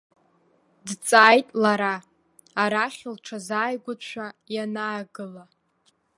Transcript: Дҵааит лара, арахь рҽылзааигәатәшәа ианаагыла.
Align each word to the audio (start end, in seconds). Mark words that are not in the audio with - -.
Дҵааит 0.85 1.47
лара, 1.61 1.95
арахь 2.61 3.01
рҽылзааигәатәшәа 3.13 4.27
ианаагыла. 4.55 5.45